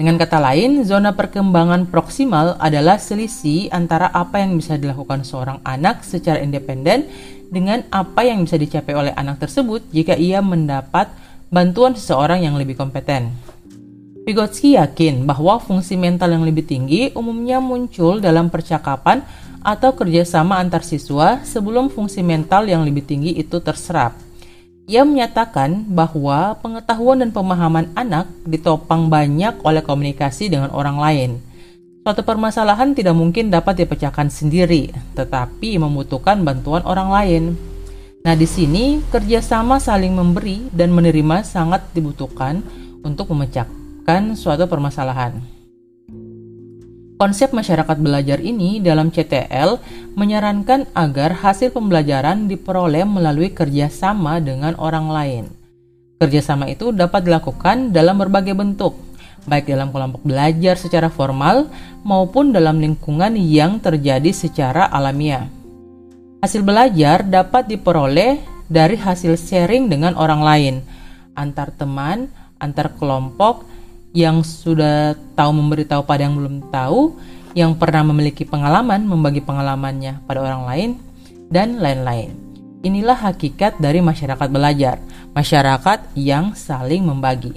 Dengan 0.00 0.16
kata 0.16 0.40
lain, 0.40 0.80
zona 0.86 1.12
perkembangan 1.12 1.90
proksimal 1.90 2.56
adalah 2.56 2.96
selisih 2.96 3.68
antara 3.68 4.08
apa 4.08 4.40
yang 4.40 4.56
bisa 4.56 4.80
dilakukan 4.80 5.26
seorang 5.28 5.60
anak 5.60 6.06
secara 6.06 6.40
independen 6.40 7.04
dengan 7.52 7.84
apa 7.92 8.24
yang 8.24 8.40
bisa 8.46 8.56
dicapai 8.56 8.96
oleh 8.96 9.12
anak 9.12 9.44
tersebut 9.44 9.84
jika 9.92 10.16
ia 10.16 10.40
mendapat 10.40 11.12
bantuan 11.52 11.92
seseorang 11.92 12.46
yang 12.46 12.56
lebih 12.56 12.80
kompeten. 12.80 13.49
Vygotsky 14.20 14.76
yakin 14.76 15.24
bahwa 15.24 15.56
fungsi 15.56 15.96
mental 15.96 16.36
yang 16.36 16.44
lebih 16.44 16.68
tinggi 16.68 17.08
umumnya 17.16 17.56
muncul 17.56 18.20
dalam 18.20 18.52
percakapan 18.52 19.24
atau 19.64 19.96
kerjasama 19.96 20.60
antar 20.60 20.84
siswa 20.84 21.40
sebelum 21.40 21.88
fungsi 21.88 22.20
mental 22.20 22.68
yang 22.68 22.84
lebih 22.84 23.04
tinggi 23.08 23.32
itu 23.36 23.60
terserap. 23.64 24.16
Ia 24.90 25.08
menyatakan 25.08 25.88
bahwa 25.88 26.58
pengetahuan 26.60 27.24
dan 27.24 27.30
pemahaman 27.32 27.94
anak 27.96 28.28
ditopang 28.44 29.08
banyak 29.08 29.56
oleh 29.64 29.80
komunikasi 29.80 30.52
dengan 30.52 30.68
orang 30.74 30.98
lain. 31.00 31.30
Suatu 32.04 32.20
permasalahan 32.24 32.92
tidak 32.96 33.14
mungkin 33.14 33.52
dapat 33.52 33.84
dipecahkan 33.84 34.32
sendiri, 34.32 34.90
tetapi 35.14 35.78
membutuhkan 35.78 36.42
bantuan 36.42 36.82
orang 36.84 37.08
lain. 37.12 37.42
Nah, 38.20 38.34
di 38.36 38.48
sini 38.48 39.00
kerjasama 39.08 39.80
saling 39.80 40.12
memberi 40.12 40.68
dan 40.72 40.92
menerima 40.92 41.44
sangat 41.44 41.88
dibutuhkan 41.94 42.60
untuk 43.04 43.32
memecahkan 43.32 43.79
menyelesaikan 44.10 44.34
suatu 44.34 44.66
permasalahan. 44.66 45.38
Konsep 47.20 47.52
masyarakat 47.52 48.00
belajar 48.00 48.40
ini 48.40 48.80
dalam 48.80 49.12
CTL 49.12 49.76
menyarankan 50.16 50.88
agar 50.96 51.36
hasil 51.44 51.70
pembelajaran 51.70 52.48
diperoleh 52.48 53.04
melalui 53.04 53.52
kerjasama 53.52 54.40
dengan 54.40 54.72
orang 54.80 55.06
lain. 55.12 55.44
Kerjasama 56.16 56.72
itu 56.72 56.96
dapat 56.96 57.28
dilakukan 57.28 57.92
dalam 57.92 58.16
berbagai 58.16 58.56
bentuk, 58.56 58.96
baik 59.44 59.68
dalam 59.68 59.92
kelompok 59.92 60.24
belajar 60.24 60.80
secara 60.80 61.12
formal 61.12 61.68
maupun 62.08 62.56
dalam 62.56 62.80
lingkungan 62.80 63.36
yang 63.36 63.78
terjadi 63.84 64.32
secara 64.32 64.88
alamiah. 64.88 65.44
Hasil 66.40 66.64
belajar 66.64 67.20
dapat 67.20 67.68
diperoleh 67.68 68.40
dari 68.64 68.96
hasil 68.96 69.36
sharing 69.36 69.92
dengan 69.92 70.16
orang 70.16 70.40
lain, 70.40 70.74
antar 71.36 71.68
teman, 71.76 72.32
antar 72.56 72.96
kelompok, 72.96 73.69
yang 74.10 74.42
sudah 74.42 75.14
tahu 75.38 75.50
memberitahu 75.54 76.02
pada 76.02 76.26
yang 76.26 76.34
belum 76.34 76.70
tahu, 76.74 77.14
yang 77.54 77.74
pernah 77.74 78.06
memiliki 78.06 78.46
pengalaman 78.46 79.02
membagi 79.06 79.42
pengalamannya 79.42 80.22
pada 80.26 80.42
orang 80.42 80.62
lain, 80.66 80.90
dan 81.50 81.78
lain-lain. 81.82 82.34
Inilah 82.80 83.18
hakikat 83.28 83.76
dari 83.76 84.00
masyarakat 84.00 84.48
belajar, 84.48 84.96
masyarakat 85.36 86.16
yang 86.16 86.56
saling 86.56 87.04
membagi. 87.04 87.52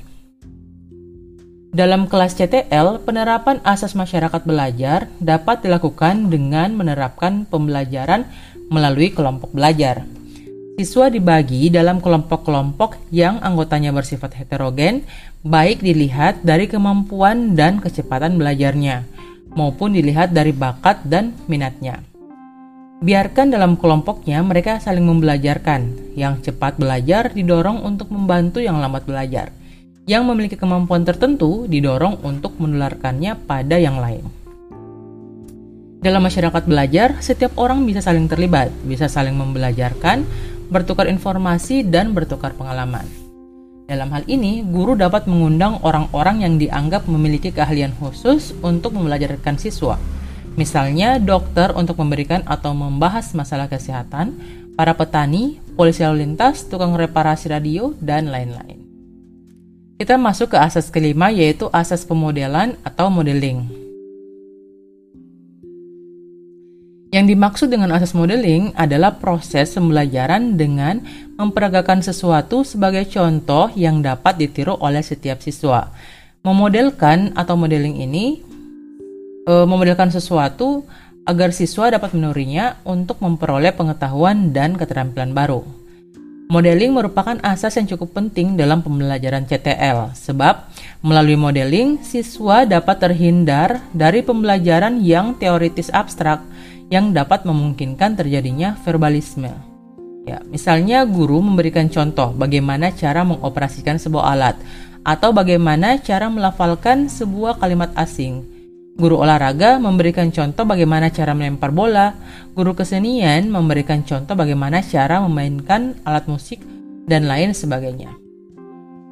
Dalam 1.74 2.06
kelas 2.06 2.38
CTL, 2.38 3.02
penerapan 3.02 3.58
asas 3.66 3.98
masyarakat 3.98 4.46
belajar 4.46 5.10
dapat 5.18 5.66
dilakukan 5.66 6.30
dengan 6.30 6.70
menerapkan 6.78 7.50
pembelajaran 7.50 8.30
melalui 8.70 9.10
kelompok 9.10 9.50
belajar. 9.58 10.06
Siswa 10.74 11.06
dibagi 11.06 11.70
dalam 11.70 12.02
kelompok-kelompok 12.02 12.98
yang 13.14 13.38
anggotanya 13.46 13.94
bersifat 13.94 14.34
heterogen, 14.34 15.06
baik 15.46 15.86
dilihat 15.86 16.42
dari 16.42 16.66
kemampuan 16.66 17.54
dan 17.54 17.78
kecepatan 17.78 18.42
belajarnya, 18.42 19.06
maupun 19.54 19.94
dilihat 19.94 20.34
dari 20.34 20.50
bakat 20.50 21.06
dan 21.06 21.38
minatnya. 21.46 22.02
Biarkan 23.06 23.54
dalam 23.54 23.78
kelompoknya 23.78 24.42
mereka 24.42 24.82
saling 24.82 25.06
membelajarkan. 25.06 26.16
Yang 26.18 26.50
cepat 26.50 26.82
belajar 26.82 27.30
didorong 27.30 27.86
untuk 27.86 28.10
membantu 28.10 28.58
yang 28.58 28.82
lambat 28.82 29.06
belajar. 29.06 29.54
Yang 30.10 30.24
memiliki 30.26 30.58
kemampuan 30.58 31.06
tertentu 31.06 31.70
didorong 31.70 32.18
untuk 32.26 32.58
menularkannya 32.58 33.38
pada 33.46 33.78
yang 33.78 34.02
lain. 34.02 34.26
Dalam 36.04 36.20
masyarakat 36.20 36.68
belajar, 36.68 37.16
setiap 37.24 37.56
orang 37.56 37.88
bisa 37.88 38.04
saling 38.04 38.28
terlibat, 38.28 38.68
bisa 38.84 39.08
saling 39.08 39.40
membelajarkan, 39.40 40.28
bertukar 40.74 41.06
informasi, 41.06 41.86
dan 41.86 42.18
bertukar 42.18 42.58
pengalaman. 42.58 43.06
Dalam 43.86 44.10
hal 44.10 44.26
ini, 44.26 44.66
guru 44.66 44.98
dapat 44.98 45.30
mengundang 45.30 45.78
orang-orang 45.86 46.42
yang 46.42 46.56
dianggap 46.58 47.06
memiliki 47.06 47.54
keahlian 47.54 47.94
khusus 48.02 48.58
untuk 48.66 48.98
membelajarkan 48.98 49.62
siswa. 49.62 50.02
Misalnya, 50.58 51.22
dokter 51.22 51.70
untuk 51.78 52.02
memberikan 52.02 52.42
atau 52.50 52.74
membahas 52.74 53.30
masalah 53.38 53.70
kesehatan, 53.70 54.34
para 54.74 54.98
petani, 54.98 55.62
polisi 55.78 56.02
lalu 56.02 56.26
lintas, 56.26 56.66
tukang 56.66 56.98
reparasi 56.98 57.54
radio, 57.54 57.94
dan 58.02 58.34
lain-lain. 58.34 58.82
Kita 60.02 60.18
masuk 60.18 60.52
ke 60.52 60.58
asas 60.58 60.90
kelima 60.90 61.30
yaitu 61.30 61.70
asas 61.70 62.02
pemodelan 62.02 62.74
atau 62.82 63.14
modeling. 63.14 63.83
Yang 67.14 67.38
dimaksud 67.38 67.68
dengan 67.70 67.94
asas 67.94 68.18
modeling 68.18 68.74
adalah 68.74 69.22
proses 69.22 69.78
pembelajaran 69.78 70.58
dengan 70.58 70.98
memperagakan 71.38 72.02
sesuatu 72.02 72.66
sebagai 72.66 73.06
contoh 73.06 73.70
yang 73.78 74.02
dapat 74.02 74.42
ditiru 74.42 74.82
oleh 74.82 75.06
setiap 75.06 75.38
siswa. 75.38 75.94
Memodelkan 76.42 77.38
atau 77.38 77.54
modeling 77.54 78.02
ini 78.02 78.42
e, 79.46 79.54
memodelkan 79.62 80.10
sesuatu 80.10 80.90
agar 81.30 81.54
siswa 81.54 81.94
dapat 81.94 82.18
menurinya 82.18 82.82
untuk 82.82 83.22
memperoleh 83.22 83.78
pengetahuan 83.78 84.50
dan 84.50 84.74
keterampilan 84.74 85.38
baru. 85.38 85.62
Modeling 86.50 86.98
merupakan 86.98 87.38
asas 87.46 87.78
yang 87.78 87.94
cukup 87.94 88.18
penting 88.18 88.58
dalam 88.58 88.82
pembelajaran 88.82 89.46
CTL, 89.46 90.18
sebab 90.18 90.66
melalui 91.06 91.38
modeling 91.38 92.02
siswa 92.02 92.66
dapat 92.66 92.98
terhindar 93.00 93.86
dari 93.94 94.26
pembelajaran 94.26 94.98
yang 95.06 95.38
teoritis 95.38 95.94
abstrak 95.94 96.42
yang 96.92 97.16
dapat 97.16 97.46
memungkinkan 97.48 98.18
terjadinya 98.18 98.76
verbalisme. 98.84 99.52
Ya, 100.24 100.40
misalnya 100.48 101.04
guru 101.04 101.44
memberikan 101.44 101.92
contoh 101.92 102.32
bagaimana 102.32 102.96
cara 102.96 103.28
mengoperasikan 103.28 104.00
sebuah 104.00 104.26
alat 104.32 104.56
atau 105.04 105.36
bagaimana 105.36 106.00
cara 106.00 106.32
melafalkan 106.32 107.12
sebuah 107.12 107.60
kalimat 107.60 107.92
asing. 108.00 108.48
Guru 108.96 109.20
olahraga 109.20 109.82
memberikan 109.82 110.32
contoh 110.32 110.64
bagaimana 110.64 111.12
cara 111.12 111.36
melempar 111.36 111.76
bola, 111.76 112.16
guru 112.56 112.72
kesenian 112.72 113.52
memberikan 113.52 114.06
contoh 114.06 114.38
bagaimana 114.38 114.80
cara 114.80 115.20
memainkan 115.20 116.00
alat 116.08 116.30
musik 116.32 116.64
dan 117.04 117.28
lain 117.28 117.52
sebagainya. 117.52 118.23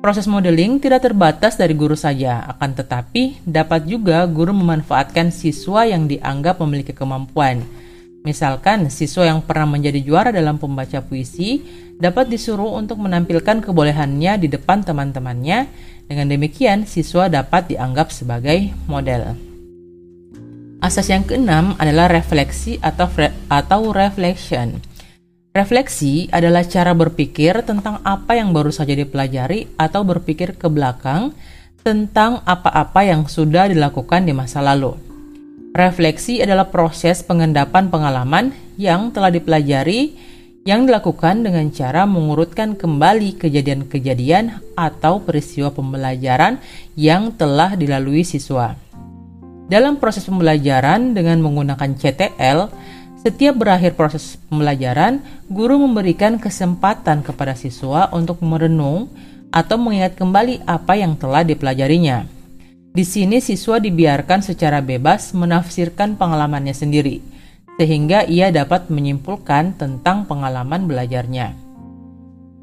Proses 0.01 0.25
modeling 0.25 0.81
tidak 0.81 1.05
terbatas 1.05 1.61
dari 1.61 1.77
guru 1.77 1.93
saja, 1.93 2.41
akan 2.57 2.73
tetapi 2.73 3.45
dapat 3.45 3.85
juga 3.85 4.25
guru 4.25 4.49
memanfaatkan 4.49 5.29
siswa 5.29 5.85
yang 5.85 6.09
dianggap 6.09 6.57
memiliki 6.57 6.89
kemampuan. 6.89 7.61
Misalkan, 8.25 8.89
siswa 8.89 9.29
yang 9.29 9.45
pernah 9.45 9.69
menjadi 9.69 10.01
juara 10.01 10.33
dalam 10.33 10.57
pembaca 10.57 11.05
puisi 11.05 11.61
dapat 12.01 12.33
disuruh 12.33 12.81
untuk 12.81 12.97
menampilkan 12.97 13.61
kebolehannya 13.61 14.41
di 14.41 14.49
depan 14.49 14.81
teman-temannya. 14.81 15.69
Dengan 16.09 16.33
demikian, 16.33 16.89
siswa 16.89 17.29
dapat 17.29 17.69
dianggap 17.69 18.09
sebagai 18.09 18.73
model. 18.89 19.37
Asas 20.81 21.13
yang 21.13 21.21
keenam 21.29 21.77
adalah 21.77 22.09
refleksi 22.09 22.81
atau, 22.81 23.05
atau 23.53 23.93
reflection. 23.93 24.81
Refleksi 25.51 26.31
adalah 26.31 26.63
cara 26.63 26.95
berpikir 26.95 27.67
tentang 27.67 27.99
apa 28.07 28.39
yang 28.39 28.55
baru 28.55 28.71
saja 28.71 28.95
dipelajari 28.95 29.67
atau 29.75 30.07
berpikir 30.07 30.55
ke 30.55 30.71
belakang 30.71 31.35
tentang 31.83 32.39
apa-apa 32.47 33.03
yang 33.03 33.27
sudah 33.27 33.67
dilakukan 33.67 34.23
di 34.23 34.31
masa 34.31 34.63
lalu. 34.63 34.95
Refleksi 35.75 36.39
adalah 36.39 36.71
proses 36.71 37.19
pengendapan 37.19 37.91
pengalaman 37.91 38.55
yang 38.79 39.11
telah 39.11 39.27
dipelajari 39.27 40.15
yang 40.63 40.87
dilakukan 40.87 41.43
dengan 41.43 41.67
cara 41.67 42.07
mengurutkan 42.07 42.79
kembali 42.79 43.35
kejadian-kejadian 43.35 44.55
atau 44.79 45.19
peristiwa 45.19 45.75
pembelajaran 45.75 46.63
yang 46.95 47.35
telah 47.35 47.75
dilalui 47.75 48.23
siswa. 48.23 48.79
Dalam 49.67 49.99
proses 49.99 50.23
pembelajaran 50.23 51.11
dengan 51.11 51.43
menggunakan 51.43 51.91
CTL, 51.99 52.71
setiap 53.21 53.53
berakhir 53.53 53.93
proses 53.93 54.41
pembelajaran, 54.49 55.21
guru 55.45 55.77
memberikan 55.77 56.41
kesempatan 56.41 57.21
kepada 57.21 57.53
siswa 57.53 58.09
untuk 58.09 58.41
merenung 58.41 59.13
atau 59.53 59.77
mengingat 59.77 60.17
kembali 60.17 60.65
apa 60.65 60.97
yang 60.97 61.13
telah 61.13 61.45
dipelajarinya. 61.45 62.25
Di 62.91 63.05
sini 63.05 63.37
siswa 63.37 63.77
dibiarkan 63.77 64.41
secara 64.41 64.81
bebas 64.81 65.37
menafsirkan 65.37 66.17
pengalamannya 66.17 66.73
sendiri, 66.73 67.21
sehingga 67.77 68.25
ia 68.25 68.49
dapat 68.49 68.89
menyimpulkan 68.89 69.77
tentang 69.77 70.25
pengalaman 70.25 70.89
belajarnya. 70.89 71.53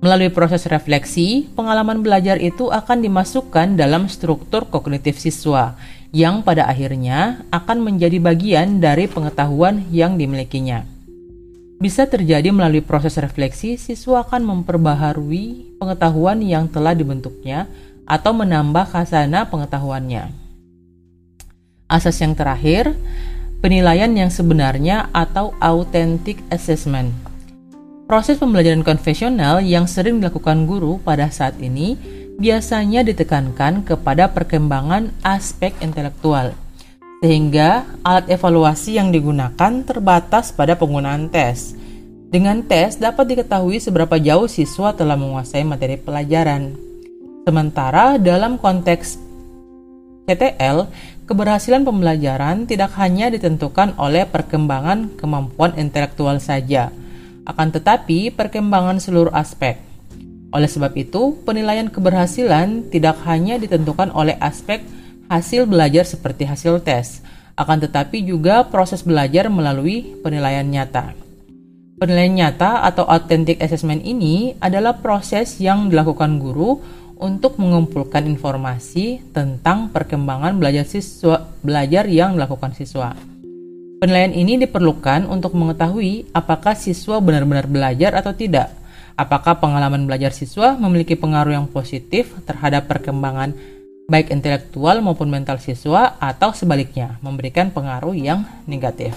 Melalui 0.03 0.31
proses 0.31 0.67
refleksi, 0.67 1.47
pengalaman 1.55 2.03
belajar 2.03 2.39
itu 2.39 2.71
akan 2.71 3.03
dimasukkan 3.03 3.79
dalam 3.79 4.11
struktur 4.11 4.67
kognitif 4.67 5.19
siswa 5.23 5.79
yang 6.15 6.41
pada 6.41 6.65
akhirnya 6.65 7.45
akan 7.53 7.85
menjadi 7.85 8.17
bagian 8.17 8.81
dari 8.81 9.05
pengetahuan 9.09 9.85
yang 9.93 10.17
dimilikinya. 10.17 10.85
bisa 11.79 12.11
terjadi 12.11 12.51
melalui 12.51 12.83
proses 12.83 13.15
refleksi, 13.23 13.79
siswa 13.79 14.27
akan 14.27 14.43
memperbaharui 14.43 15.79
pengetahuan 15.79 16.43
yang 16.43 16.67
telah 16.67 16.91
dibentuknya 16.91 17.71
atau 18.03 18.35
menambah 18.35 18.91
khazanah 18.91 19.47
pengetahuannya. 19.47 20.27
Asas 21.87 22.19
yang 22.19 22.35
terakhir, 22.35 22.99
penilaian 23.63 24.11
yang 24.11 24.27
sebenarnya 24.27 25.07
atau 25.15 25.55
authentic 25.63 26.43
assessment. 26.51 27.15
Proses 28.11 28.43
pembelajaran 28.43 28.83
konvensional 28.83 29.63
yang 29.63 29.87
sering 29.87 30.19
dilakukan 30.19 30.67
guru 30.67 30.99
pada 30.99 31.31
saat 31.31 31.61
ini 31.63 31.95
biasanya 32.39 33.03
ditekankan 33.03 33.83
kepada 33.83 34.31
perkembangan 34.31 35.11
aspek 35.27 35.75
intelektual, 35.83 36.55
sehingga 37.19 37.83
alat 38.07 38.31
evaluasi 38.31 38.95
yang 38.95 39.11
digunakan 39.11 39.83
terbatas 39.83 40.55
pada 40.55 40.79
penggunaan 40.79 41.27
tes. 41.35 41.75
Dengan 42.31 42.63
tes 42.63 42.95
dapat 42.95 43.35
diketahui 43.35 43.83
seberapa 43.83 44.23
jauh 44.23 44.47
siswa 44.47 44.95
telah 44.95 45.19
menguasai 45.19 45.67
materi 45.67 45.99
pelajaran. 45.99 46.79
Sementara 47.43 48.23
dalam 48.23 48.55
konteks 48.61 49.19
CTL, 50.29 50.87
keberhasilan 51.27 51.83
pembelajaran 51.83 52.69
tidak 52.69 52.95
hanya 53.01 53.33
ditentukan 53.33 53.99
oleh 53.99 54.29
perkembangan 54.29 55.19
kemampuan 55.19 55.75
intelektual 55.75 56.39
saja, 56.39 56.93
akan 57.49 57.73
tetapi 57.73 58.31
perkembangan 58.31 59.01
seluruh 59.01 59.33
aspek 59.33 59.88
oleh 60.49 60.69
sebab 60.69 60.97
itu, 60.97 61.37
penilaian 61.45 61.93
keberhasilan 61.93 62.89
tidak 62.89 63.21
hanya 63.29 63.61
ditentukan 63.61 64.09
oleh 64.17 64.33
aspek 64.41 64.81
hasil 65.29 65.69
belajar 65.69 66.09
seperti 66.09 66.49
hasil 66.49 66.81
tes, 66.81 67.21
akan 67.53 67.85
tetapi 67.85 68.25
juga 68.25 68.65
proses 68.65 69.05
belajar 69.05 69.53
melalui 69.53 70.17
penilaian 70.25 70.65
nyata. 70.65 71.13
Penilaian 72.01 72.33
nyata 72.33 72.87
atau 72.87 73.05
authentic 73.05 73.61
assessment 73.61 74.01
ini 74.07 74.57
adalah 74.63 74.97
proses 75.03 75.61
yang 75.61 75.93
dilakukan 75.93 76.41
guru 76.41 76.81
untuk 77.19 77.59
mengumpulkan 77.59 78.25
informasi 78.25 79.21
tentang 79.35 79.91
perkembangan 79.91 80.57
belajar 80.57 80.87
siswa 80.87 81.45
belajar 81.61 82.07
yang 82.07 82.39
dilakukan 82.39 82.73
siswa. 82.73 83.13
Penilaian 83.99 84.31
ini 84.31 84.63
diperlukan 84.63 85.27
untuk 85.27 85.59
mengetahui 85.59 86.31
apakah 86.31 86.79
siswa 86.79 87.19
benar-benar 87.19 87.67
belajar 87.67 88.15
atau 88.15 88.31
tidak 88.31 88.71
Apakah 89.19 89.59
pengalaman 89.59 90.07
belajar 90.07 90.31
siswa 90.31 90.79
memiliki 90.79 91.19
pengaruh 91.19 91.51
yang 91.51 91.67
positif 91.67 92.31
terhadap 92.47 92.87
perkembangan 92.87 93.51
baik 94.09 94.33
intelektual 94.33 95.05
maupun 95.05 95.29
mental 95.29 95.61
siswa 95.61 96.17
atau 96.17 96.57
sebaliknya 96.57 97.21
memberikan 97.21 97.69
pengaruh 97.69 98.17
yang 98.17 98.49
negatif. 98.65 99.13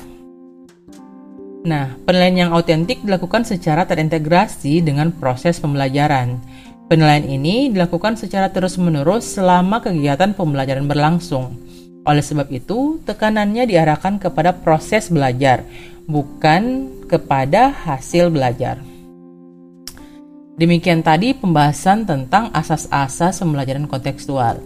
Nah, 1.63 1.95
penilaian 2.03 2.49
yang 2.49 2.51
autentik 2.51 2.99
dilakukan 2.99 3.47
secara 3.47 3.87
terintegrasi 3.87 4.83
dengan 4.83 5.15
proses 5.15 5.63
pembelajaran. 5.63 6.43
Penilaian 6.91 7.23
ini 7.23 7.71
dilakukan 7.71 8.19
secara 8.19 8.51
terus-menerus 8.51 9.39
selama 9.39 9.79
kegiatan 9.79 10.35
pembelajaran 10.35 10.91
berlangsung. 10.91 11.55
Oleh 12.03 12.25
sebab 12.25 12.51
itu, 12.51 12.99
tekanannya 13.07 13.63
diarahkan 13.69 14.19
kepada 14.19 14.59
proses 14.59 15.07
belajar, 15.07 15.63
bukan 16.03 16.91
kepada 17.07 17.71
hasil 17.71 18.27
belajar. 18.27 18.90
Demikian 20.59 20.99
tadi 21.01 21.31
pembahasan 21.31 22.03
tentang 22.03 22.51
asas-asas 22.51 23.39
pembelajaran 23.39 23.87
kontekstual. 23.87 24.59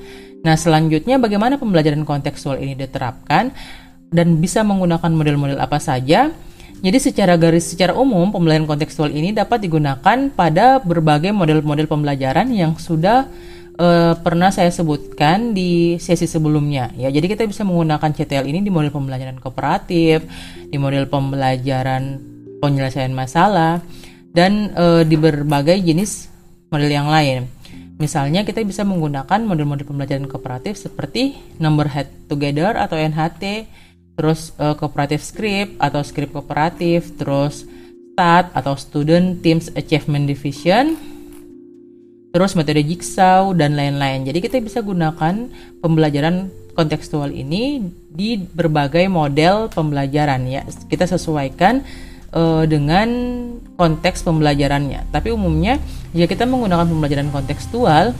Nah, 0.45 0.55
selanjutnya 0.57 1.17
bagaimana 1.17 1.57
pembelajaran 1.57 2.05
kontekstual 2.05 2.61
ini 2.61 2.77
diterapkan 2.77 3.49
dan 4.13 4.27
bisa 4.37 4.61
menggunakan 4.61 5.09
model-model 5.09 5.57
apa 5.57 5.81
saja? 5.81 6.29
Jadi 6.85 6.97
secara 7.01 7.33
garis 7.39 7.71
secara 7.71 7.97
umum 7.97 8.29
pembelajaran 8.29 8.69
kontekstual 8.69 9.09
ini 9.09 9.33
dapat 9.33 9.63
digunakan 9.63 10.29
pada 10.29 10.77
berbagai 10.83 11.33
model-model 11.33 11.89
pembelajaran 11.89 12.51
yang 12.53 12.77
sudah 12.77 13.25
uh, 13.79 14.13
pernah 14.19 14.51
saya 14.51 14.69
sebutkan 14.69 15.55
di 15.55 15.97
sesi 15.97 16.27
sebelumnya 16.27 16.91
ya. 16.93 17.09
Jadi 17.09 17.25
kita 17.31 17.43
bisa 17.47 17.63
menggunakan 17.63 18.11
CTL 18.11 18.45
ini 18.45 18.59
di 18.61 18.69
model 18.69 18.91
pembelajaran 18.91 19.39
kooperatif, 19.39 20.27
di 20.69 20.77
model 20.77 21.07
pembelajaran 21.07 22.19
penyelesaian 22.59 23.13
masalah, 23.15 23.81
dan 24.35 24.75
e, 24.75 24.85
di 25.07 25.15
berbagai 25.15 25.79
jenis 25.79 26.27
model 26.67 26.91
yang 26.91 27.07
lain. 27.07 27.47
Misalnya 27.95 28.43
kita 28.43 28.59
bisa 28.67 28.83
menggunakan 28.83 29.39
model-model 29.47 29.87
pembelajaran 29.87 30.27
kooperatif 30.27 30.75
seperti 30.75 31.39
Number 31.63 31.87
Head 31.87 32.27
Together 32.27 32.75
atau 32.75 32.99
NHT, 32.99 33.71
terus 34.19 34.51
e, 34.59 34.75
kooperatif 34.75 35.23
script 35.23 35.79
atau 35.79 36.03
script 36.03 36.35
kooperatif, 36.35 37.15
terus 37.15 37.63
STAT 38.15 38.51
atau 38.55 38.75
Student 38.75 39.39
Teams 39.43 39.71
Achievement 39.75 40.27
Division, 40.27 40.95
terus 42.31 42.55
metode 42.55 42.83
jigsaw 42.83 43.51
dan 43.55 43.75
lain-lain. 43.75 44.27
Jadi 44.27 44.39
kita 44.43 44.59
bisa 44.59 44.79
gunakan 44.83 45.51
pembelajaran 45.79 46.51
kontekstual 46.75 47.31
ini 47.31 47.83
di 48.11 48.39
berbagai 48.39 49.07
model 49.07 49.71
pembelajaran 49.71 50.43
ya. 50.47 50.63
Kita 50.87 51.07
sesuaikan 51.07 51.83
uh, 52.35 52.63
dengan 52.67 53.07
konteks 53.79 54.21
pembelajarannya. 54.21 55.09
Tapi 55.09 55.31
umumnya 55.31 55.79
jika 56.11 56.27
kita 56.35 56.43
menggunakan 56.45 56.85
pembelajaran 56.85 57.31
kontekstual 57.31 58.11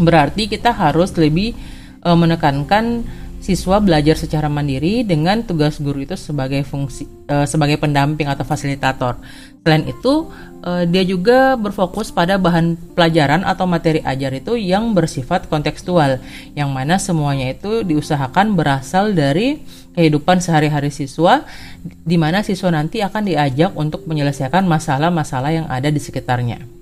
berarti 0.00 0.50
kita 0.50 0.74
harus 0.74 1.14
lebih 1.14 1.54
uh, 2.02 2.18
menekankan 2.18 3.06
siswa 3.40 3.80
belajar 3.80 4.20
secara 4.20 4.52
mandiri 4.52 5.00
dengan 5.00 5.40
tugas 5.40 5.80
guru 5.80 6.04
itu 6.04 6.12
sebagai 6.14 6.60
fungsi 6.62 7.08
uh, 7.26 7.48
sebagai 7.48 7.80
pendamping 7.80 8.28
atau 8.28 8.44
fasilitator. 8.44 9.16
Selain 9.64 9.84
itu, 9.88 10.28
uh, 10.64 10.84
dia 10.88 11.04
juga 11.04 11.56
berfokus 11.56 12.12
pada 12.12 12.36
bahan 12.36 12.76
pelajaran 12.96 13.44
atau 13.44 13.64
materi 13.64 14.04
ajar 14.04 14.32
itu 14.36 14.56
yang 14.60 14.92
bersifat 14.92 15.48
kontekstual, 15.48 16.20
yang 16.52 16.68
mana 16.72 17.00
semuanya 17.00 17.52
itu 17.52 17.80
diusahakan 17.84 18.56
berasal 18.56 19.16
dari 19.16 19.60
kehidupan 19.96 20.38
sehari-hari 20.38 20.92
siswa 20.92 21.44
di 21.82 22.16
mana 22.16 22.44
siswa 22.44 22.70
nanti 22.72 23.00
akan 23.00 23.24
diajak 23.26 23.72
untuk 23.74 24.04
menyelesaikan 24.06 24.64
masalah-masalah 24.68 25.50
yang 25.52 25.66
ada 25.68 25.88
di 25.88 25.98
sekitarnya. 25.98 26.79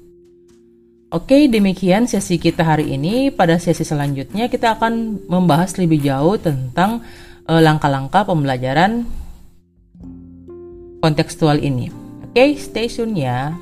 Oke, 1.09 1.49
demikian 1.49 2.05
sesi 2.05 2.37
kita 2.37 2.61
hari 2.61 2.93
ini. 2.93 3.33
Pada 3.33 3.57
sesi 3.57 3.81
selanjutnya 3.81 4.53
kita 4.53 4.77
akan 4.77 5.25
membahas 5.25 5.81
lebih 5.81 6.05
jauh 6.05 6.37
tentang 6.37 7.01
eh, 7.49 7.61
langkah-langkah 7.65 8.29
pembelajaran 8.29 9.09
kontekstual 11.01 11.65
ini. 11.65 11.89
Oke, 12.29 12.61
stay 12.61 12.93
tune 12.93 13.17
ya. 13.25 13.57